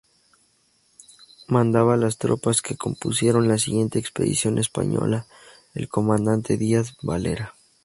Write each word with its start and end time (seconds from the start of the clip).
Mandaba 1.47 1.95
las 1.95 2.17
tropas 2.17 2.63
que 2.63 2.75
compusieron 2.75 3.47
la 3.47 3.59
siguiente 3.59 3.99
expedición 3.99 4.57
española, 4.57 5.27
el 5.75 5.89
comandante 5.89 6.57
Díaz 6.57 6.97
Varela. 7.03 7.53